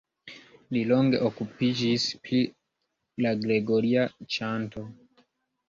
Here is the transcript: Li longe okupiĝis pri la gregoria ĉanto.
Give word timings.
Li 0.77 0.81
longe 0.91 1.19
okupiĝis 1.27 2.07
pri 2.25 2.41
la 3.27 3.35
gregoria 3.47 4.09
ĉanto. 4.39 4.89